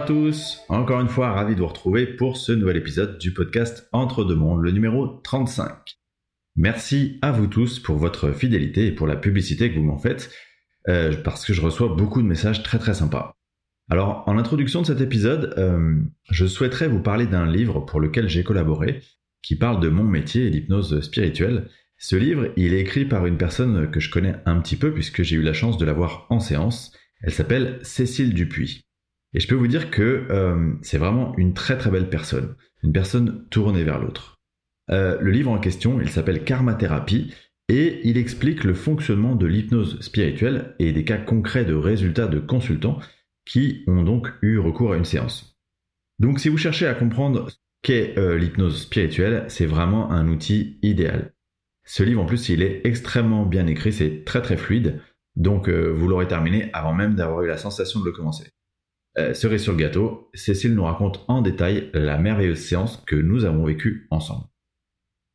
À 0.00 0.06
tous, 0.06 0.62
encore 0.70 1.02
une 1.02 1.10
fois 1.10 1.32
ravi 1.32 1.54
de 1.54 1.60
vous 1.60 1.66
retrouver 1.66 2.06
pour 2.06 2.38
ce 2.38 2.52
nouvel 2.52 2.78
épisode 2.78 3.18
du 3.18 3.34
podcast 3.34 3.86
Entre 3.92 4.24
deux 4.24 4.34
mondes, 4.34 4.62
le 4.62 4.70
numéro 4.70 5.06
35. 5.06 5.98
Merci 6.56 7.18
à 7.20 7.32
vous 7.32 7.46
tous 7.46 7.78
pour 7.80 7.98
votre 7.98 8.32
fidélité 8.32 8.86
et 8.86 8.92
pour 8.92 9.06
la 9.06 9.16
publicité 9.16 9.70
que 9.70 9.78
vous 9.78 9.84
m'en 9.84 9.98
faites, 9.98 10.30
euh, 10.88 11.14
parce 11.22 11.44
que 11.44 11.52
je 11.52 11.60
reçois 11.60 11.88
beaucoup 11.88 12.22
de 12.22 12.26
messages 12.26 12.62
très 12.62 12.78
très 12.78 12.94
sympas. 12.94 13.36
Alors, 13.90 14.24
en 14.26 14.38
introduction 14.38 14.80
de 14.80 14.86
cet 14.86 15.02
épisode, 15.02 15.52
euh, 15.58 15.96
je 16.30 16.46
souhaiterais 16.46 16.88
vous 16.88 17.02
parler 17.02 17.26
d'un 17.26 17.44
livre 17.44 17.80
pour 17.80 18.00
lequel 18.00 18.26
j'ai 18.26 18.42
collaboré, 18.42 19.02
qui 19.42 19.54
parle 19.54 19.80
de 19.80 19.90
mon 19.90 20.04
métier 20.04 20.46
et 20.46 20.50
l'hypnose 20.50 21.02
spirituelle. 21.02 21.68
Ce 21.98 22.16
livre, 22.16 22.48
il 22.56 22.72
est 22.72 22.80
écrit 22.80 23.04
par 23.04 23.26
une 23.26 23.36
personne 23.36 23.90
que 23.90 24.00
je 24.00 24.10
connais 24.10 24.36
un 24.46 24.60
petit 24.60 24.76
peu 24.76 24.94
puisque 24.94 25.22
j'ai 25.22 25.36
eu 25.36 25.42
la 25.42 25.52
chance 25.52 25.76
de 25.76 25.84
la 25.84 25.92
voir 25.92 26.26
en 26.30 26.40
séance. 26.40 26.90
Elle 27.20 27.34
s'appelle 27.34 27.80
Cécile 27.82 28.32
Dupuis. 28.32 28.86
Et 29.32 29.40
je 29.40 29.46
peux 29.46 29.54
vous 29.54 29.68
dire 29.68 29.90
que 29.90 30.26
euh, 30.30 30.72
c'est 30.82 30.98
vraiment 30.98 31.34
une 31.36 31.54
très 31.54 31.78
très 31.78 31.90
belle 31.90 32.08
personne, 32.08 32.56
une 32.82 32.92
personne 32.92 33.46
tournée 33.50 33.84
vers 33.84 34.00
l'autre. 34.00 34.40
Euh, 34.90 35.18
le 35.20 35.30
livre 35.30 35.52
en 35.52 35.58
question, 35.58 36.00
il 36.00 36.10
s'appelle 36.10 36.42
Karma 36.42 36.74
Thérapie 36.74 37.32
et 37.68 38.00
il 38.02 38.18
explique 38.18 38.64
le 38.64 38.74
fonctionnement 38.74 39.36
de 39.36 39.46
l'hypnose 39.46 40.00
spirituelle 40.00 40.74
et 40.80 40.92
des 40.92 41.04
cas 41.04 41.18
concrets 41.18 41.64
de 41.64 41.74
résultats 41.74 42.26
de 42.26 42.40
consultants 42.40 42.98
qui 43.46 43.84
ont 43.86 44.02
donc 44.02 44.32
eu 44.42 44.58
recours 44.58 44.92
à 44.92 44.96
une 44.96 45.04
séance. 45.04 45.56
Donc 46.18 46.40
si 46.40 46.48
vous 46.48 46.58
cherchez 46.58 46.86
à 46.86 46.94
comprendre 46.94 47.48
ce 47.50 47.56
qu'est 47.82 48.18
euh, 48.18 48.36
l'hypnose 48.36 48.82
spirituelle, 48.82 49.44
c'est 49.46 49.66
vraiment 49.66 50.10
un 50.10 50.26
outil 50.26 50.80
idéal. 50.82 51.34
Ce 51.84 52.02
livre 52.02 52.22
en 52.22 52.26
plus, 52.26 52.48
il 52.48 52.62
est 52.62 52.82
extrêmement 52.84 53.46
bien 53.46 53.66
écrit, 53.68 53.92
c'est 53.92 54.24
très 54.24 54.42
très 54.42 54.56
fluide, 54.56 55.00
donc 55.36 55.68
vous 55.68 56.08
l'aurez 56.08 56.28
terminé 56.28 56.70
avant 56.72 56.92
même 56.92 57.14
d'avoir 57.14 57.42
eu 57.42 57.48
la 57.48 57.56
sensation 57.56 58.00
de 58.00 58.04
le 58.04 58.12
commencer. 58.12 58.52
Euh, 59.20 59.34
cerise 59.34 59.62
sur 59.62 59.72
le 59.72 59.78
gâteau, 59.78 60.30
Cécile 60.32 60.74
nous 60.74 60.84
raconte 60.84 61.24
en 61.28 61.42
détail 61.42 61.90
la 61.92 62.16
merveilleuse 62.16 62.60
séance 62.60 63.02
que 63.06 63.16
nous 63.16 63.44
avons 63.44 63.64
vécue 63.64 64.06
ensemble. 64.10 64.44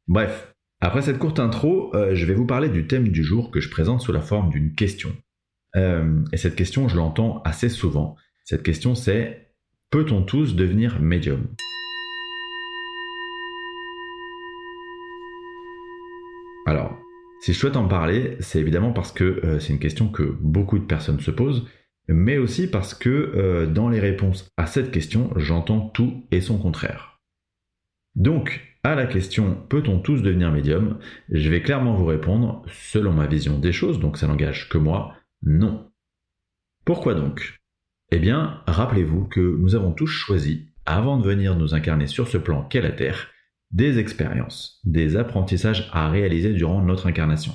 Bref, 0.07 0.55
après 0.81 1.03
cette 1.03 1.19
courte 1.19 1.39
intro, 1.39 1.95
euh, 1.95 2.15
je 2.15 2.25
vais 2.25 2.33
vous 2.33 2.47
parler 2.47 2.69
du 2.69 2.87
thème 2.87 3.09
du 3.09 3.23
jour 3.23 3.51
que 3.51 3.59
je 3.59 3.69
présente 3.69 4.01
sous 4.01 4.11
la 4.11 4.21
forme 4.21 4.49
d'une 4.49 4.73
question. 4.73 5.15
Euh, 5.75 6.23
et 6.31 6.37
cette 6.37 6.55
question, 6.55 6.87
je 6.87 6.95
l'entends 6.95 7.43
assez 7.43 7.69
souvent. 7.69 8.15
Cette 8.43 8.63
question, 8.63 8.95
c'est 8.95 9.51
peut-on 9.91 10.23
tous 10.23 10.55
devenir 10.55 10.99
médium 10.99 11.47
Alors, 16.65 16.97
si 17.39 17.53
je 17.53 17.59
souhaite 17.59 17.77
en 17.77 17.87
parler, 17.87 18.37
c'est 18.39 18.59
évidemment 18.59 18.93
parce 18.93 19.11
que 19.11 19.59
c'est 19.59 19.71
une 19.71 19.79
question 19.79 20.07
que 20.07 20.23
beaucoup 20.23 20.79
de 20.79 20.85
personnes 20.85 21.19
se 21.19 21.29
posent 21.29 21.67
mais 22.07 22.37
aussi 22.37 22.67
parce 22.67 22.93
que 22.93 23.09
euh, 23.09 23.65
dans 23.65 23.89
les 23.89 23.99
réponses 23.99 24.47
à 24.57 24.65
cette 24.65 24.91
question, 24.91 25.31
j'entends 25.35 25.89
tout 25.89 26.25
et 26.31 26.41
son 26.41 26.57
contraire. 26.57 27.19
Donc, 28.15 28.61
à 28.83 28.95
la 28.95 29.07
question 29.07 29.55
peut-on 29.69 29.99
tous 29.99 30.21
devenir 30.21 30.51
médium 30.51 30.99
Je 31.29 31.49
vais 31.49 31.61
clairement 31.61 31.95
vous 31.95 32.05
répondre, 32.05 32.63
selon 32.71 33.11
ma 33.11 33.27
vision 33.27 33.59
des 33.59 33.71
choses, 33.71 33.99
donc 33.99 34.17
ça 34.17 34.27
n'engage 34.27 34.69
que 34.69 34.77
moi, 34.77 35.15
non. 35.41 35.89
Pourquoi 36.85 37.15
donc? 37.15 37.59
Eh 38.11 38.19
bien, 38.19 38.61
rappelez-vous 38.67 39.25
que 39.25 39.39
nous 39.39 39.75
avons 39.75 39.91
tous 39.91 40.07
choisi, 40.07 40.69
avant 40.85 41.17
de 41.17 41.25
venir 41.25 41.55
nous 41.55 41.73
incarner 41.73 42.07
sur 42.07 42.27
ce 42.27 42.37
plan 42.37 42.63
qu'est 42.63 42.81
la 42.81 42.91
Terre, 42.91 43.29
des 43.71 43.97
expériences, 43.97 44.79
des 44.83 45.17
apprentissages 45.17 45.89
à 45.91 46.09
réaliser 46.09 46.53
durant 46.53 46.81
notre 46.81 47.07
incarnation. 47.07 47.53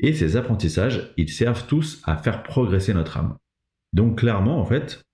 Et 0.00 0.12
ces 0.12 0.36
apprentissages, 0.36 1.14
ils 1.16 1.30
servent 1.30 1.66
tous 1.66 2.02
à 2.04 2.16
faire 2.16 2.42
progresser 2.42 2.92
notre 2.92 3.16
âme. 3.16 3.38
Donc 3.94 4.18
clairement, 4.18 4.60
en 4.60 4.66
fait, 4.66 5.06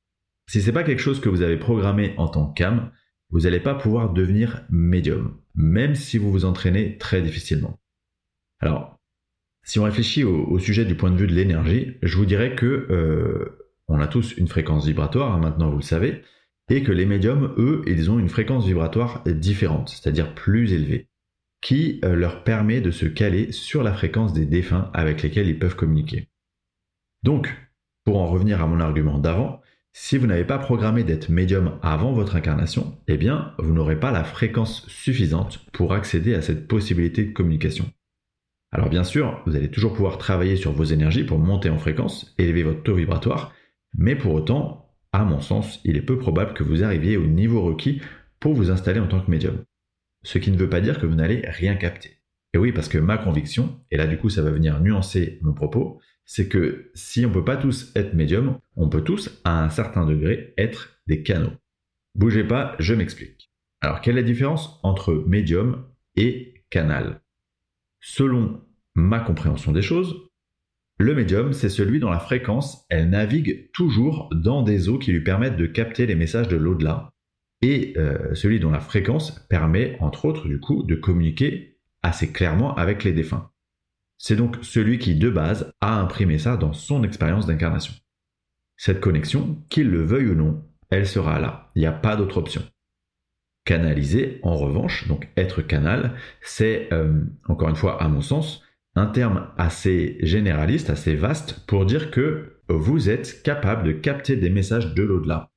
si 0.48 0.60
c'est 0.60 0.72
pas 0.72 0.82
quelque 0.82 1.02
chose 1.02 1.20
que 1.20 1.28
vous 1.28 1.42
avez 1.42 1.58
programmé 1.58 2.14
en 2.16 2.26
tant 2.26 2.46
qu'âme, 2.46 2.90
vous 3.28 3.40
n'allez 3.40 3.60
pas 3.60 3.74
pouvoir 3.74 4.12
devenir 4.12 4.64
médium, 4.70 5.38
même 5.54 5.94
si 5.94 6.18
vous 6.18 6.32
vous 6.32 6.44
entraînez 6.44 6.98
très 6.98 7.22
difficilement. 7.22 7.78
Alors, 8.58 8.98
si 9.62 9.78
on 9.78 9.84
réfléchit 9.84 10.24
au, 10.24 10.58
sujet 10.58 10.84
du 10.84 10.96
point 10.96 11.10
de 11.10 11.16
vue 11.16 11.26
de 11.26 11.34
l'énergie, 11.34 11.98
je 12.02 12.16
vous 12.16 12.24
dirais 12.24 12.56
que 12.56 12.66
euh, 12.66 13.68
on 13.86 14.00
a 14.00 14.08
tous 14.08 14.36
une 14.36 14.48
fréquence 14.48 14.86
vibratoire, 14.86 15.34
hein, 15.34 15.38
maintenant 15.38 15.70
vous 15.70 15.76
le 15.76 15.82
savez, 15.82 16.22
et 16.70 16.82
que 16.82 16.92
les 16.92 17.06
médiums, 17.06 17.54
eux, 17.58 17.82
ils 17.86 18.10
ont 18.10 18.18
une 18.18 18.28
fréquence 18.28 18.66
vibratoire 18.66 19.22
différente, 19.26 19.90
c'est-à-dire 19.90 20.34
plus 20.34 20.72
élevée, 20.72 21.08
qui 21.60 22.00
euh, 22.04 22.14
leur 22.14 22.44
permet 22.44 22.80
de 22.80 22.90
se 22.90 23.06
caler 23.06 23.52
sur 23.52 23.82
la 23.82 23.92
fréquence 23.92 24.32
des 24.32 24.46
défunts 24.46 24.90
avec 24.94 25.22
lesquels 25.22 25.48
ils 25.48 25.58
peuvent 25.58 25.76
communiquer. 25.76 26.28
Donc, 27.22 27.54
pour 28.04 28.18
en 28.18 28.26
revenir 28.26 28.62
à 28.62 28.66
mon 28.66 28.80
argument 28.80 29.18
d'avant, 29.18 29.60
si 29.92 30.16
vous 30.16 30.26
n'avez 30.26 30.44
pas 30.44 30.58
programmé 30.58 31.02
d'être 31.02 31.30
médium 31.30 31.78
avant 31.82 32.12
votre 32.12 32.36
incarnation, 32.36 32.96
eh 33.08 33.16
bien, 33.16 33.54
vous 33.58 33.72
n'aurez 33.72 33.98
pas 33.98 34.12
la 34.12 34.24
fréquence 34.24 34.86
suffisante 34.86 35.66
pour 35.72 35.92
accéder 35.92 36.34
à 36.34 36.42
cette 36.42 36.68
possibilité 36.68 37.24
de 37.24 37.32
communication. 37.32 37.90
Alors 38.72 38.88
bien 38.88 39.02
sûr, 39.02 39.42
vous 39.46 39.56
allez 39.56 39.70
toujours 39.70 39.94
pouvoir 39.94 40.18
travailler 40.18 40.54
sur 40.54 40.72
vos 40.72 40.84
énergies 40.84 41.24
pour 41.24 41.40
monter 41.40 41.70
en 41.70 41.78
fréquence, 41.78 42.34
élever 42.38 42.62
votre 42.62 42.84
taux 42.84 42.94
vibratoire, 42.94 43.52
mais 43.94 44.14
pour 44.14 44.32
autant, 44.32 44.94
à 45.12 45.24
mon 45.24 45.40
sens, 45.40 45.80
il 45.84 45.96
est 45.96 46.02
peu 46.02 46.18
probable 46.18 46.54
que 46.54 46.62
vous 46.62 46.84
arriviez 46.84 47.16
au 47.16 47.26
niveau 47.26 47.62
requis 47.62 48.00
pour 48.38 48.54
vous 48.54 48.70
installer 48.70 49.00
en 49.00 49.08
tant 49.08 49.20
que 49.20 49.30
médium. 49.30 49.64
Ce 50.22 50.38
qui 50.38 50.52
ne 50.52 50.56
veut 50.56 50.68
pas 50.68 50.80
dire 50.80 51.00
que 51.00 51.06
vous 51.06 51.16
n'allez 51.16 51.42
rien 51.48 51.74
capter. 51.74 52.18
Et 52.54 52.58
oui, 52.58 52.70
parce 52.70 52.88
que 52.88 52.98
ma 52.98 53.18
conviction, 53.18 53.80
et 53.90 53.96
là 53.96 54.06
du 54.06 54.18
coup 54.18 54.28
ça 54.28 54.42
va 54.42 54.50
venir 54.50 54.80
nuancer 54.80 55.40
mon 55.42 55.52
propos, 55.52 56.00
c'est 56.32 56.46
que 56.46 56.92
si 56.94 57.26
on 57.26 57.32
peut 57.32 57.44
pas 57.44 57.56
tous 57.56 57.90
être 57.96 58.14
médium, 58.14 58.60
on 58.76 58.88
peut 58.88 59.02
tous, 59.02 59.40
à 59.42 59.64
un 59.64 59.68
certain 59.68 60.06
degré, 60.06 60.54
être 60.56 61.00
des 61.08 61.24
canaux. 61.24 61.50
Bougez 62.14 62.44
pas, 62.44 62.76
je 62.78 62.94
m'explique. 62.94 63.50
Alors, 63.80 64.00
quelle 64.00 64.16
est 64.16 64.20
la 64.20 64.26
différence 64.28 64.78
entre 64.84 65.12
médium 65.26 65.88
et 66.14 66.62
canal? 66.70 67.20
Selon 68.00 68.60
ma 68.94 69.18
compréhension 69.18 69.72
des 69.72 69.82
choses, 69.82 70.30
le 71.00 71.16
médium, 71.16 71.52
c'est 71.52 71.68
celui 71.68 71.98
dont 71.98 72.10
la 72.10 72.20
fréquence, 72.20 72.86
elle 72.90 73.10
navigue 73.10 73.68
toujours 73.72 74.28
dans 74.32 74.62
des 74.62 74.88
eaux 74.88 75.00
qui 75.00 75.10
lui 75.10 75.24
permettent 75.24 75.56
de 75.56 75.66
capter 75.66 76.06
les 76.06 76.14
messages 76.14 76.46
de 76.46 76.56
l'au-delà, 76.56 77.10
et 77.60 77.94
euh, 77.96 78.36
celui 78.36 78.60
dont 78.60 78.70
la 78.70 78.78
fréquence 78.78 79.32
permet, 79.48 79.96
entre 79.98 80.26
autres, 80.26 80.46
du 80.46 80.60
coup, 80.60 80.84
de 80.84 80.94
communiquer 80.94 81.80
assez 82.04 82.30
clairement 82.30 82.72
avec 82.76 83.02
les 83.02 83.12
défunts. 83.12 83.50
C'est 84.22 84.36
donc 84.36 84.58
celui 84.60 84.98
qui, 84.98 85.14
de 85.14 85.30
base, 85.30 85.72
a 85.80 85.98
imprimé 85.98 86.38
ça 86.38 86.58
dans 86.58 86.74
son 86.74 87.04
expérience 87.04 87.46
d'incarnation. 87.46 87.94
Cette 88.76 89.00
connexion, 89.00 89.64
qu'il 89.70 89.88
le 89.88 90.04
veuille 90.04 90.28
ou 90.28 90.34
non, 90.34 90.62
elle 90.90 91.06
sera 91.06 91.40
là. 91.40 91.70
Il 91.74 91.80
n'y 91.80 91.86
a 91.86 91.92
pas 91.92 92.16
d'autre 92.16 92.36
option. 92.36 92.62
Canaliser, 93.64 94.38
en 94.42 94.56
revanche, 94.56 95.08
donc 95.08 95.30
être 95.38 95.62
canal, 95.62 96.16
c'est, 96.42 96.92
euh, 96.92 97.24
encore 97.48 97.70
une 97.70 97.76
fois, 97.76 98.02
à 98.02 98.08
mon 98.08 98.20
sens, 98.20 98.62
un 98.94 99.06
terme 99.06 99.48
assez 99.56 100.18
généraliste, 100.20 100.90
assez 100.90 101.14
vaste, 101.14 101.64
pour 101.66 101.86
dire 101.86 102.10
que 102.10 102.60
vous 102.68 103.08
êtes 103.08 103.42
capable 103.42 103.84
de 103.84 103.92
capter 103.92 104.36
des 104.36 104.50
messages 104.50 104.92
de 104.92 105.02
l'au-delà. 105.02 105.50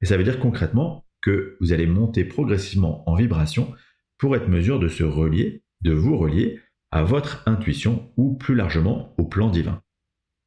Et 0.00 0.06
ça 0.06 0.16
veut 0.16 0.24
dire 0.24 0.38
concrètement 0.38 1.04
que 1.22 1.56
vous 1.60 1.72
allez 1.72 1.88
monter 1.88 2.24
progressivement 2.24 3.02
en 3.10 3.16
vibration 3.16 3.74
pour 4.16 4.36
être 4.36 4.48
mesure 4.48 4.78
de 4.78 4.86
se 4.86 5.02
relier 5.02 5.64
de 5.82 5.92
vous 5.92 6.16
relier 6.16 6.60
à 6.90 7.02
votre 7.02 7.42
intuition 7.46 8.10
ou 8.16 8.34
plus 8.34 8.54
largement 8.54 9.14
au 9.18 9.24
plan 9.24 9.50
divin. 9.50 9.82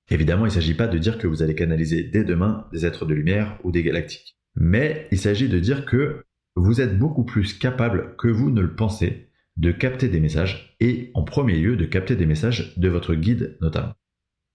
Évidemment, 0.10 0.46
il 0.46 0.50
ne 0.50 0.54
s'agit 0.54 0.74
pas 0.74 0.88
de 0.88 0.98
dire 0.98 1.18
que 1.18 1.28
vous 1.28 1.44
allez 1.44 1.56
canaliser 1.56 2.04
dès 2.04 2.24
demain 2.24 2.68
des 2.72 2.86
êtres 2.86 3.06
de 3.06 3.14
lumière 3.14 3.60
ou 3.64 3.72
des 3.72 3.84
galactiques. 3.84 4.38
Mais 4.56 5.08
il 5.12 5.20
s'agit 5.20 5.50
de 5.50 5.60
dire 5.60 5.86
que 5.86 6.26
vous 6.56 6.82
êtes 6.82 6.98
beaucoup 6.98 7.24
plus 7.24 7.58
capable 7.58 8.16
que 8.18 8.28
vous 8.28 8.50
ne 8.50 8.62
le 8.62 8.76
pensez 8.76 9.30
de 9.58 9.72
capter 9.72 10.08
des 10.08 10.20
messages 10.20 10.76
et 10.80 11.12
en 11.14 11.24
premier 11.24 11.58
lieu 11.58 11.76
de 11.76 11.86
capter 11.86 12.16
des 12.16 12.26
messages 12.26 12.78
de 12.78 12.90
votre 12.90 13.14
guide 13.14 13.58
notamment. 13.62 13.94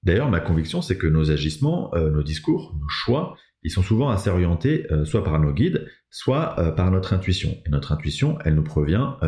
D'ailleurs, 0.02 0.31
ma 0.31 0.40
conviction, 0.40 0.82
c'est 0.82 0.98
que 0.98 1.06
nos 1.06 1.31
agissements, 1.31 1.94
euh, 1.94 2.10
nos 2.10 2.22
discours, 2.22 2.76
nos 2.78 2.88
choix, 2.88 3.36
ils 3.62 3.70
sont 3.70 3.82
souvent 3.82 4.10
assez 4.10 4.28
orientés 4.28 4.86
euh, 4.92 5.04
soit 5.04 5.25
par 5.25 5.38
nos 5.40 5.52
guides, 5.52 5.88
soit 6.10 6.58
euh, 6.58 6.70
par 6.72 6.90
notre 6.90 7.14
intuition. 7.14 7.56
Et 7.64 7.70
notre 7.70 7.92
intuition, 7.92 8.38
elle 8.44 8.54
nous 8.54 8.62
provient, 8.62 9.19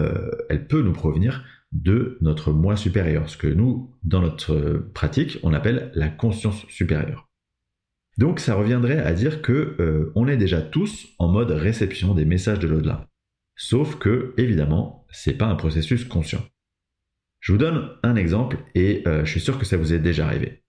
elle 0.50 0.66
peut 0.66 0.82
nous 0.82 0.92
provenir 0.92 1.44
de 1.82 2.18
notre 2.20 2.52
moi 2.52 2.76
supérieur, 2.76 3.28
ce 3.28 3.36
que 3.36 3.46
nous, 3.46 3.94
dans 4.04 4.20
notre 4.20 4.88
pratique, 4.94 5.38
on 5.42 5.52
appelle 5.52 5.90
la 5.94 6.08
conscience 6.08 6.66
supérieure. 6.68 7.28
Donc 8.18 8.40
ça 8.40 8.54
reviendrait 8.54 8.98
à 8.98 9.12
dire 9.12 9.42
que 9.42 10.10
on 10.14 10.26
est 10.26 10.38
déjà 10.38 10.62
tous 10.62 11.08
en 11.18 11.28
mode 11.28 11.50
réception 11.50 12.14
des 12.14 12.24
messages 12.24 12.58
de 12.58 12.66
l'au-delà. 12.68 13.06
Sauf 13.56 13.96
que, 13.96 14.32
évidemment, 14.38 15.06
c'est 15.10 15.36
pas 15.36 15.46
un 15.46 15.54
processus 15.54 16.04
conscient. 16.04 16.42
Je 17.40 17.52
vous 17.52 17.58
donne 17.58 17.90
un 18.02 18.16
exemple 18.16 18.58
et 18.74 19.04
je 19.04 19.30
suis 19.30 19.40
sûr 19.40 19.58
que 19.58 19.66
ça 19.66 19.76
vous 19.76 19.92
est 19.92 19.98
déjà 19.98 20.26
arrivé. 20.26 20.62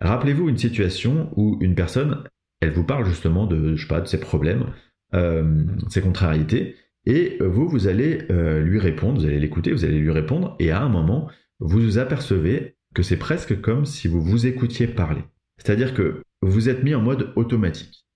Rappelez-vous 0.00 0.48
une 0.48 0.58
situation 0.58 1.32
où 1.36 1.58
une 1.60 1.74
personne 1.74 2.24
elle 2.60 2.72
vous 2.72 2.84
parle 2.84 3.04
justement 3.06 3.46
de, 3.46 3.76
je 3.76 3.86
sais 3.86 4.00
de 4.00 4.06
ses 4.06 4.20
problèmes, 4.20 4.72
euh, 5.14 5.64
ses 5.88 6.00
contrariétés, 6.00 6.76
et 7.06 7.38
vous, 7.40 7.68
vous 7.68 7.86
allez 7.86 8.26
euh, 8.30 8.60
lui 8.60 8.78
répondre, 8.78 9.20
vous 9.20 9.26
allez 9.26 9.38
l'écouter, 9.38 9.72
vous 9.72 9.84
allez 9.84 9.98
lui 9.98 10.10
répondre, 10.10 10.56
et 10.58 10.70
à 10.70 10.82
un 10.82 10.88
moment, 10.88 11.30
vous 11.60 11.80
vous 11.80 11.98
apercevez 11.98 12.76
que 12.94 13.02
c'est 13.02 13.16
presque 13.16 13.60
comme 13.60 13.86
si 13.86 14.08
vous 14.08 14.20
vous 14.20 14.46
écoutiez 14.46 14.86
parler. 14.88 15.22
C'est-à-dire 15.58 15.94
que 15.94 16.22
vous 16.42 16.68
êtes 16.68 16.82
mis 16.82 16.94
en 16.94 17.02
mode 17.02 17.32
automatique. 17.36 18.06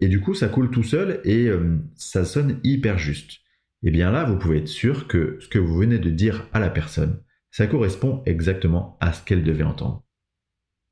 et 0.00 0.08
du 0.08 0.20
coup 0.20 0.34
ça 0.34 0.48
coule 0.48 0.70
tout 0.70 0.82
seul 0.82 1.20
et 1.24 1.46
euh, 1.48 1.76
ça 1.94 2.24
sonne 2.24 2.58
hyper 2.64 2.98
juste. 2.98 3.32
Et 3.82 3.88
eh 3.88 3.90
bien 3.90 4.10
là, 4.10 4.24
vous 4.24 4.38
pouvez 4.38 4.58
être 4.58 4.68
sûr 4.68 5.08
que 5.08 5.38
ce 5.40 5.48
que 5.48 5.58
vous 5.58 5.74
venez 5.74 5.98
de 5.98 6.10
dire 6.10 6.46
à 6.52 6.60
la 6.60 6.68
personne, 6.68 7.22
ça 7.50 7.66
correspond 7.66 8.22
exactement 8.26 8.98
à 9.00 9.12
ce 9.12 9.24
qu'elle 9.24 9.42
devait 9.42 9.64
entendre. 9.64 10.04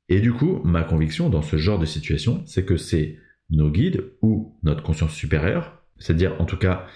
Et 0.09 0.21
du 0.21 0.33
coup, 0.33 0.61
ma 0.63 0.83
conviction 0.83 1.29
dans 1.29 1.43
ce 1.43 1.57
genre 1.57 1.77
de 1.77 1.85
situation, 1.85 2.43
c'est 2.47 2.65
que 2.65 2.77
c'est 2.77 3.19
nos 3.51 3.69
guides 3.69 4.11
ou 4.23 4.57
notre 4.63 4.81
conscience 4.81 5.13
supérieure, 5.13 5.83
c'est-à-dire 5.99 6.35
en 6.41 6.45
tout 6.45 6.57
cas 6.57 6.87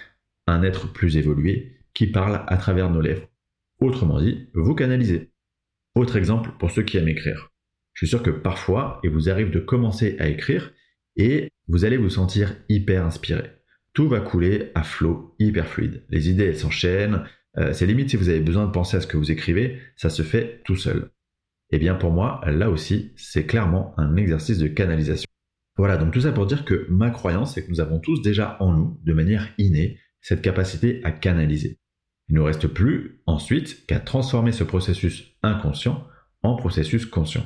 un 0.46 0.62
être 0.62 0.92
plus 0.92 1.16
évolué, 1.16 1.78
qui 1.94 2.06
parle 2.06 2.44
à 2.46 2.56
travers 2.56 2.90
nos 2.90 3.00
lèvres. 3.00 3.28
Autrement 3.80 4.20
dit, 4.20 4.48
vous 4.54 4.74
canalisez. 4.74 5.30
Autre 5.94 6.16
exemple 6.16 6.50
pour 6.58 6.70
ceux 6.70 6.82
qui 6.82 6.96
aiment 6.96 7.08
écrire. 7.08 7.52
Je 7.92 8.04
suis 8.04 8.08
sûr 8.08 8.22
que 8.22 8.30
parfois, 8.30 9.00
il 9.04 9.10
vous 9.10 9.30
arrive 9.30 9.50
de 9.50 9.60
commencer 9.60 10.16
à 10.18 10.28
écrire 10.28 10.72
et 11.16 11.48
vous 11.68 11.84
allez 11.84 11.96
vous 11.96 12.10
sentir 12.10 12.56
hyper 12.68 13.04
inspiré. 13.04 13.52
Tout 13.92 14.08
va 14.08 14.20
couler 14.20 14.72
à 14.74 14.82
flot, 14.82 15.36
hyper 15.38 15.68
fluide. 15.68 16.04
Les 16.08 16.28
idées, 16.28 16.46
elles 16.46 16.58
s'enchaînent. 16.58 17.22
Euh, 17.58 17.72
c'est 17.72 17.86
limite 17.86 18.10
si 18.10 18.16
vous 18.16 18.28
avez 18.28 18.40
besoin 18.40 18.66
de 18.66 18.72
penser 18.72 18.96
à 18.96 19.00
ce 19.00 19.06
que 19.06 19.16
vous 19.16 19.30
écrivez, 19.30 19.78
ça 19.96 20.10
se 20.10 20.22
fait 20.22 20.60
tout 20.64 20.74
seul. 20.74 21.10
Eh 21.70 21.78
bien 21.78 21.94
pour 21.94 22.10
moi, 22.10 22.40
là 22.46 22.70
aussi, 22.70 23.12
c'est 23.16 23.46
clairement 23.46 23.94
un 23.96 24.16
exercice 24.16 24.58
de 24.58 24.66
canalisation. 24.66 25.28
Voilà, 25.76 25.96
donc 25.96 26.12
tout 26.12 26.20
ça 26.20 26.32
pour 26.32 26.46
dire 26.46 26.64
que 26.64 26.86
ma 26.88 27.10
croyance, 27.10 27.54
c'est 27.54 27.64
que 27.64 27.70
nous 27.70 27.80
avons 27.80 28.00
tous 28.00 28.22
déjà 28.22 28.56
en 28.60 28.72
nous, 28.72 29.00
de 29.02 29.12
manière 29.12 29.48
innée, 29.58 29.98
cette 30.24 30.40
capacité 30.40 31.02
à 31.04 31.12
canaliser. 31.12 31.78
Il 32.28 32.34
ne 32.34 32.40
nous 32.40 32.46
reste 32.46 32.66
plus 32.66 33.20
ensuite 33.26 33.84
qu'à 33.86 34.00
transformer 34.00 34.52
ce 34.52 34.64
processus 34.64 35.36
inconscient 35.42 36.08
en 36.42 36.56
processus 36.56 37.04
conscient. 37.04 37.44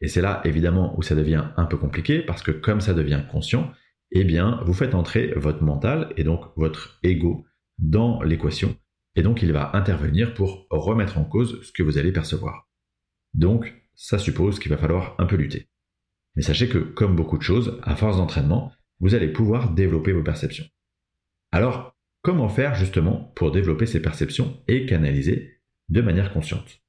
Et 0.00 0.06
c'est 0.06 0.22
là 0.22 0.40
évidemment 0.44 0.96
où 0.96 1.02
ça 1.02 1.16
devient 1.16 1.48
un 1.56 1.64
peu 1.64 1.76
compliqué 1.76 2.20
parce 2.20 2.42
que 2.42 2.52
comme 2.52 2.80
ça 2.80 2.94
devient 2.94 3.24
conscient, 3.30 3.72
eh 4.12 4.22
bien 4.22 4.60
vous 4.64 4.72
faites 4.72 4.94
entrer 4.94 5.32
votre 5.34 5.64
mental 5.64 6.12
et 6.16 6.22
donc 6.22 6.44
votre 6.56 7.00
ego 7.02 7.44
dans 7.78 8.22
l'équation 8.22 8.76
et 9.16 9.22
donc 9.22 9.42
il 9.42 9.52
va 9.52 9.76
intervenir 9.76 10.32
pour 10.32 10.68
remettre 10.70 11.18
en 11.18 11.24
cause 11.24 11.60
ce 11.62 11.72
que 11.72 11.82
vous 11.82 11.98
allez 11.98 12.12
percevoir. 12.12 12.68
Donc 13.34 13.74
ça 13.94 14.20
suppose 14.20 14.60
qu'il 14.60 14.70
va 14.70 14.78
falloir 14.78 15.16
un 15.18 15.26
peu 15.26 15.34
lutter. 15.34 15.68
Mais 16.36 16.42
sachez 16.42 16.68
que 16.68 16.78
comme 16.78 17.16
beaucoup 17.16 17.36
de 17.36 17.42
choses, 17.42 17.80
à 17.82 17.96
force 17.96 18.16
d'entraînement, 18.16 18.72
vous 19.00 19.16
allez 19.16 19.28
pouvoir 19.28 19.72
développer 19.72 20.12
vos 20.12 20.22
perceptions. 20.22 20.64
Alors, 21.50 21.91
comment 22.22 22.48
faire 22.48 22.74
justement 22.74 23.32
pour 23.36 23.52
développer 23.52 23.86
ces 23.86 24.00
perceptions 24.00 24.56
et 24.68 24.86
canaliser 24.86 25.60
de 25.88 26.00
manière 26.00 26.32
consciente 26.32 26.82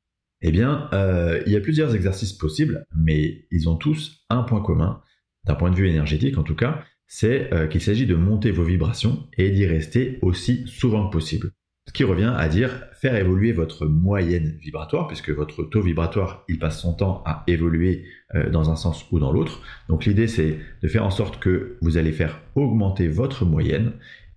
eh 0.45 0.51
bien, 0.51 0.89
euh, 0.91 1.41
il 1.45 1.53
y 1.53 1.55
a 1.55 1.61
plusieurs 1.61 1.95
exercices 1.95 2.33
possibles, 2.33 2.85
mais 2.93 3.45
ils 3.49 3.69
ont 3.69 3.77
tous 3.77 4.25
un 4.29 4.43
point 4.43 4.61
commun, 4.61 5.01
d'un 5.45 5.55
point 5.55 5.71
de 5.71 5.75
vue 5.75 5.89
énergétique 5.89 6.37
en 6.37 6.43
tout 6.43 6.55
cas, 6.55 6.83
c'est 7.07 7.53
euh, 7.53 7.67
qu'il 7.67 7.79
s'agit 7.79 8.05
de 8.05 8.15
monter 8.15 8.51
vos 8.51 8.63
vibrations 8.63 9.25
et 9.37 9.51
d'y 9.51 9.65
rester 9.65 10.19
aussi 10.21 10.67
souvent 10.67 11.07
que 11.07 11.13
possible. 11.13 11.51
Ce 11.87 11.93
qui 11.93 12.03
revient 12.03 12.33
à 12.37 12.47
dire 12.49 12.87
faire 12.93 13.15
évoluer 13.15 13.51
votre 13.51 13.85
moyenne 13.85 14.57
vibratoire, 14.59 15.07
puisque 15.07 15.29
votre 15.29 15.63
taux 15.63 15.81
vibratoire, 15.81 16.43
il 16.49 16.59
passe 16.59 16.81
son 16.81 16.93
temps 16.93 17.21
à 17.25 17.43
évoluer 17.47 18.05
euh, 18.35 18.49
dans 18.49 18.69
un 18.69 18.75
sens 18.75 19.05
ou 19.11 19.19
dans 19.19 19.31
l'autre. 19.31 19.61
Donc 19.87 20.05
l'idée, 20.05 20.27
c'est 20.27 20.59
de 20.81 20.87
faire 20.87 21.05
en 21.05 21.11
sorte 21.11 21.39
que 21.39 21.77
vous 21.81 21.97
allez 21.97 22.11
faire 22.11 22.41
augmenter 22.55 23.07
votre 23.07 23.45
moyenne. 23.45 23.93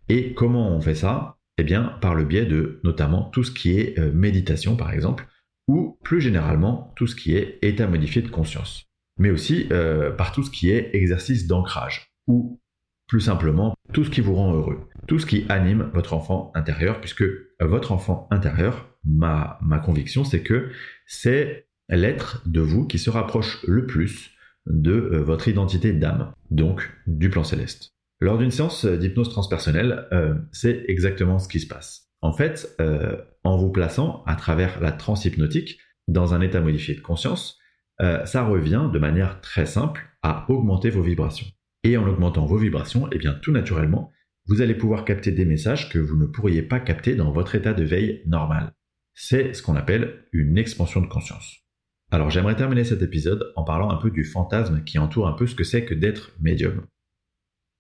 Et 0.09 0.35
comment 0.35 0.71
on 0.71 0.81
fait 0.81 0.95
ça 0.95 1.39
Eh 1.59 1.65
bien, 1.65 1.97
par 2.01 2.15
le 2.15 2.25
biais 2.25 2.47
de 2.47 2.81
notamment 2.85 3.25
tout 3.31 3.45
ce 3.45 3.51
qui 3.51 3.79
est 3.79 3.99
méditation, 4.13 4.77
par 4.77 4.93
exemple 4.93 5.27
ou 5.69 5.99
plus 6.05 6.21
généralement 6.21 6.93
tout 6.97 7.07
ce 7.07 7.17
qui 7.17 7.35
est 7.35 7.59
état 7.63 7.87
modifié 7.87 8.23
de 8.23 8.29
conscience, 8.29 8.85
mais 9.19 9.31
aussi 9.31 9.67
euh, 9.73 10.11
par 10.11 10.33
tout 10.33 10.43
ce 10.43 10.51
qui 10.51 10.71
est 10.71 10.91
exercice 10.95 11.47
d'ancrage, 11.47 12.13
ou 12.27 12.61
plus 13.09 13.21
simplement 13.21 13.75
tout 13.93 14.05
ce 14.05 14.11
qui 14.11 14.21
vous 14.21 14.35
rend 14.35 14.53
heureux, 14.53 14.89
tout 15.07 15.19
ce 15.19 15.27
qui 15.27 15.45
anime 15.49 15.91
votre 15.95 16.15
enfant 16.15 16.53
intérieur, 16.55 17.01
puisque 17.01 17.25
votre 17.61 17.93
enfant 17.93 18.27
intérieur, 18.31 18.89
ma, 19.05 19.59
conviction, 19.85 20.25
c'est 20.25 20.43
que 20.43 20.71
c'est 21.07 21.69
l'être 21.89 22.43
de 22.47 22.61
vous 22.61 22.87
qui 22.87 22.99
se 22.99 23.11
rapproche 23.11 23.65
le 23.67 23.87
plus 23.87 24.33
de 24.67 24.93
euh, 24.93 25.23
votre 25.23 25.47
identité 25.47 25.93
d'âme, 25.93 26.33
donc 26.51 26.91
du 27.07 27.31
plan 27.31 27.45
céleste. 27.45 27.96
Lors 28.21 28.39
d'une 28.39 28.51
séance 28.51 28.87
d'hypnose 28.87 29.29
transpersonnelle, 29.29 30.07
euh, 30.13 30.35
c'est 30.53 30.85
exactement 30.89 31.39
ce 31.39 31.49
qui 31.49 31.61
se 31.61 31.67
passe. 31.67 32.11
En 32.23 32.33
fait, 32.33 32.75
euh, 32.81 33.17
en 33.45 33.59
vous 33.59 33.71
plaçant 33.71 34.23
à 34.27 34.37
travers 34.37 34.81
la 34.81 34.93
transhypnotique 34.93 35.79
dans 36.09 36.33
un 36.33 36.41
état 36.41 36.61
modifié 36.61 36.95
de 36.95 37.01
conscience, 37.01 37.59
euh, 38.01 38.25
ça 38.25 38.45
revient 38.45 38.89
de 38.93 38.99
manière 38.99 39.41
très 39.41 39.67
simple 39.67 40.07
à 40.23 40.51
augmenter 40.51 40.89
vos 40.89 41.03
vibrations. 41.03 41.47
Et 41.85 41.97
en 41.97 42.09
augmentant 42.09 42.47
vos 42.47 42.57
vibrations, 42.57 43.09
eh 43.13 43.19
bien 43.19 43.35
tout 43.35 43.53
naturellement, 43.53 44.11
vous 44.47 44.63
allez 44.63 44.75
pouvoir 44.75 45.05
capter 45.05 45.31
des 45.31 45.45
messages 45.45 45.91
que 45.91 45.99
vous 45.99 46.17
ne 46.17 46.27
pourriez 46.27 46.63
pas 46.63 46.81
capter 46.81 47.17
dans 47.17 47.33
votre 47.33 47.55
état 47.55 47.75
de 47.75 47.85
veille 47.85 48.23
normal. 48.27 48.73
C'est 49.15 49.55
ce 49.55 49.63
qu'on 49.63 49.77
appelle 49.77 50.25
une 50.33 50.57
expansion 50.57 51.01
de 51.01 51.07
conscience. 51.07 51.67
Alors 52.11 52.31
j'aimerais 52.31 52.57
terminer 52.57 52.85
cet 52.85 53.03
épisode 53.03 53.53
en 53.57 53.65
parlant 53.65 53.91
un 53.91 53.97
peu 53.97 54.11
du 54.11 54.25
fantasme 54.25 54.85
qui 54.85 54.99
entoure 54.99 55.27
un 55.27 55.33
peu 55.33 55.47
ce 55.47 55.55
que 55.55 55.65
c'est 55.65 55.85
que 55.85 55.95
d'être 55.95 56.33
médium. 56.41 56.87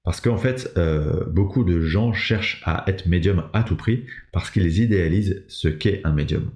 Parce 0.06 0.20
qu'en 0.20 0.37
fait, 0.37 0.73
euh, 0.76 1.25
beaucoup 1.26 1.64
de 1.64 1.81
gens 1.81 2.12
cherchent 2.12 2.62
à 2.64 2.85
être 2.87 3.06
médium 3.06 3.50
à 3.53 3.64
tout 3.64 3.75
prix 3.75 4.06
parce 4.31 4.53
qu'ils 4.53 4.81
idéalisent 4.81 5.44
ce 5.49 5.67
qu'est 5.67 6.00
un 6.05 6.12
médium. 6.12 6.53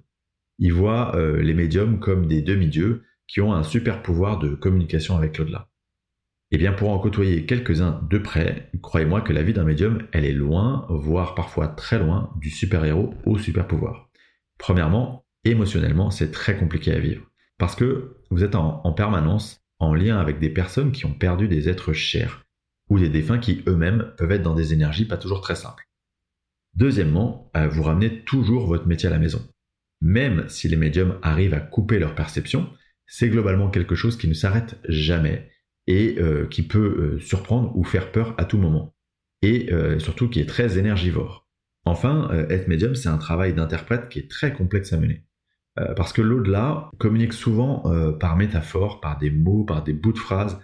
Ils 0.61 0.73
voient 0.73 1.17
euh, 1.17 1.43
les 1.43 1.53
médiums 1.53 1.99
comme 1.99 2.29
des 2.29 2.43
demi-dieux 2.43 3.03
qui 3.27 3.41
ont 3.41 3.53
un 3.53 3.65
super 3.65 4.03
pouvoir 4.03 4.39
de 4.39 4.55
communication 4.55 5.17
avec 5.17 5.37
l'au-delà. 5.37 5.69
Eh 6.53 6.59
bien 6.59 6.73
pour 6.73 6.91
en 6.91 7.01
côtoyer 7.01 7.45
quelques-uns 7.45 8.01
de 8.09 8.19
près, 8.19 8.71
croyez-moi 8.83 9.21
que 9.21 9.33
la 9.33 9.43
vie 9.43 9.53
d'un 9.53 9.65
médium, 9.65 10.07
elle 10.13 10.27
est 10.27 10.33
loin, 10.33 10.87
voire 10.89 11.35
parfois 11.35 11.67
très 11.67 11.99
loin, 11.99 12.33
du 12.41 12.51
super-héros 12.51 13.15
au 13.27 13.37
super-pouvoir. 13.37 14.11
Premièrement, 14.59 15.25
émotionnellement, 15.43 16.13
c'est 16.13 16.31
très 16.31 16.57
compliqué 16.57 16.93
à 16.93 17.01
vivre. 17.01 17.29
Parce 17.59 17.75
que 17.75 18.17
vous 18.31 18.45
êtes 18.45 18.55
en 18.55 18.93
permanence 18.93 19.61
en 19.81 19.93
lien 19.93 20.19
avec 20.19 20.39
des 20.39 20.51
personnes 20.51 20.93
qui 20.93 21.05
ont 21.05 21.15
perdu 21.15 21.49
des 21.49 21.69
êtres 21.69 21.93
chers, 21.93 22.45
ou 22.91 22.99
des 22.99 23.09
défunts 23.09 23.39
qui 23.39 23.63
eux-mêmes 23.67 24.13
peuvent 24.19 24.33
être 24.33 24.43
dans 24.43 24.55
des 24.55 24.75
énergies 24.75 25.07
pas 25.07 25.17
toujours 25.17 25.41
très 25.41 25.55
simples. 25.55 25.89
Deuxièmement, 26.75 27.51
euh, 27.57 27.69
vous 27.69 27.83
ramenez 27.83 28.25
toujours 28.25 28.67
votre 28.67 28.87
métier 28.87 29.09
à 29.09 29.13
la 29.13 29.19
maison. 29.19 29.41
Même 30.01 30.45
si 30.49 30.69
les 30.69 30.77
médiums 30.77 31.19
arrivent 31.23 31.55
à 31.55 31.61
couper 31.61 31.99
leur 31.99 32.15
perception, 32.15 32.69
c'est 33.07 33.29
globalement 33.29 33.71
quelque 33.71 33.95
chose 33.95 34.17
qui 34.17 34.29
ne 34.29 34.35
s'arrête 34.35 34.79
jamais 34.89 35.51
et 35.87 36.17
euh, 36.19 36.47
qui 36.47 36.63
peut 36.63 36.79
euh, 37.17 37.21
surprendre 37.21 37.77
ou 37.77 37.85
faire 37.85 38.13
peur 38.13 38.35
à 38.39 38.45
tout 38.45 38.59
moment. 38.59 38.95
Et 39.43 39.71
surtout 40.01 40.29
qui 40.29 40.39
est 40.39 40.47
très 40.47 40.77
énergivore. 40.77 41.49
Enfin, 41.87 42.29
être 42.51 42.69
médium, 42.69 42.95
c'est 42.95 43.09
un 43.09 43.17
travail 43.17 43.55
d'interprète 43.55 44.11
qui 44.11 44.19
est 44.19 44.31
très 44.31 44.53
complexe 44.53 44.93
à 44.93 44.99
mener. 44.99 45.25
parce 45.97 46.13
que 46.13 46.21
l'au-delà 46.21 46.91
communique 46.99 47.33
souvent 47.33 47.83
par 48.21 48.37
métaphore, 48.37 49.01
par 49.01 49.17
des 49.17 49.31
mots, 49.31 49.65
par 49.65 49.83
des 49.83 49.95
bouts 49.95 50.13
de 50.13 50.19
phrases, 50.19 50.61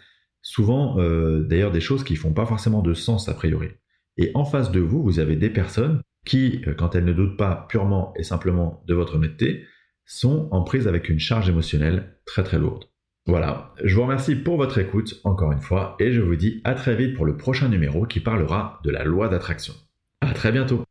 souvent 0.47 0.97
euh, 1.01 1.43
d'ailleurs 1.43 1.73
des 1.73 1.81
choses 1.81 2.05
qui 2.05 2.15
font 2.15 2.33
pas 2.33 2.47
forcément 2.47 2.81
de 2.81 2.95
sens 2.95 3.29
a 3.29 3.35
priori. 3.35 3.69
Et 4.17 4.31
en 4.35 4.45
face 4.45 4.71
de 4.71 4.79
vous, 4.79 5.03
vous 5.03 5.19
avez 5.19 5.35
des 5.35 5.51
personnes 5.51 6.01
qui, 6.25 6.63
euh, 6.69 6.75
quand 6.75 6.95
elles 6.95 7.05
ne 7.05 7.13
doutent 7.13 7.37
pas 7.37 7.67
purement 7.69 8.15
et 8.17 8.23
simplement 8.23 8.85
de 8.87 8.95
votre 8.95 9.17
honnêteté, 9.17 9.65
sont 10.05 10.49
en 10.53 10.63
prise 10.63 10.87
avec 10.87 11.09
une 11.09 11.19
charge 11.19 11.49
émotionnelle 11.49 12.21
très 12.27 12.45
très 12.45 12.61
lourde. 12.61 12.85
Voilà, 13.27 13.75
je 13.83 13.97
vous 13.97 14.03
remercie 14.03 14.37
pour 14.37 14.57
votre 14.57 14.79
écoute 14.79 15.21
encore 15.25 15.51
une 15.51 15.61
fois 15.61 15.97
et 15.99 16.13
je 16.13 16.21
vous 16.21 16.37
dis 16.37 16.61
à 16.63 16.75
très 16.75 16.95
vite 16.95 17.17
pour 17.17 17.27
le 17.27 17.37
prochain 17.37 17.69
numéro 17.69 18.07
qui 18.07 18.21
parlera 18.21 18.79
de 18.85 18.91
la 18.91 19.03
loi 19.03 19.29
d'attraction. 19.29 19.75
À 20.21 20.33
très 20.33 20.53
bientôt 20.53 20.85